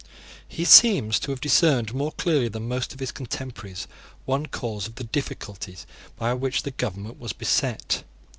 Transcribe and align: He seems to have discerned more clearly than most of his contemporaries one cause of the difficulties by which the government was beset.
He 0.47 0.65
seems 0.65 1.19
to 1.19 1.29
have 1.29 1.41
discerned 1.41 1.93
more 1.93 2.11
clearly 2.13 2.47
than 2.47 2.67
most 2.67 2.91
of 2.91 2.99
his 2.99 3.11
contemporaries 3.11 3.87
one 4.25 4.47
cause 4.47 4.87
of 4.87 4.95
the 4.95 5.03
difficulties 5.03 5.85
by 6.17 6.33
which 6.33 6.63
the 6.63 6.71
government 6.71 7.19
was 7.19 7.33
beset. 7.33 8.03